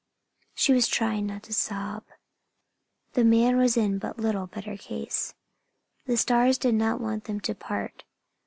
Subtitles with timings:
[0.55, 2.05] She was trying not to sob.
[3.13, 5.35] The man was in but little better case.
[6.07, 8.03] The stars did not want them to part.